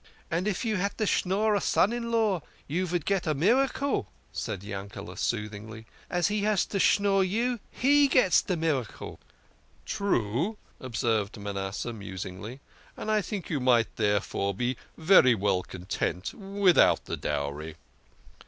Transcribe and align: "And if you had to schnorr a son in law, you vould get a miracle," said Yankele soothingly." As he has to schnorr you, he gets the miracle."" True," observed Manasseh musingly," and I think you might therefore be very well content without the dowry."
"And 0.31 0.47
if 0.47 0.65
you 0.65 0.77
had 0.77 0.97
to 0.97 1.05
schnorr 1.05 1.53
a 1.53 1.61
son 1.61 1.93
in 1.93 2.09
law, 2.11 2.41
you 2.67 2.87
vould 2.87 3.05
get 3.05 3.27
a 3.27 3.35
miracle," 3.35 4.07
said 4.33 4.63
Yankele 4.63 5.15
soothingly." 5.15 5.85
As 6.09 6.27
he 6.29 6.41
has 6.41 6.65
to 6.65 6.79
schnorr 6.79 7.23
you, 7.23 7.59
he 7.69 8.07
gets 8.07 8.41
the 8.41 8.57
miracle."" 8.57 9.19
True," 9.85 10.57
observed 10.79 11.37
Manasseh 11.37 11.93
musingly," 11.93 12.61
and 12.97 13.11
I 13.11 13.21
think 13.21 13.51
you 13.51 13.59
might 13.59 13.95
therefore 13.97 14.55
be 14.55 14.75
very 14.97 15.35
well 15.35 15.61
content 15.61 16.33
without 16.33 17.05
the 17.05 17.15
dowry." 17.15 17.75